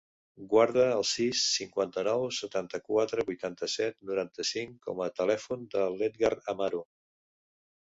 Guarda 0.53 0.85
el 0.93 1.03
sis, 1.09 1.41
cinquanta-nou, 1.57 2.25
setanta-quatre, 2.39 3.27
vuitanta-set, 3.31 4.01
noranta-cinc 4.13 4.83
com 4.91 5.07
a 5.09 5.13
telèfon 5.23 5.73
de 5.79 5.89
l'Edgar 6.01 6.37
Amaro. 6.57 6.87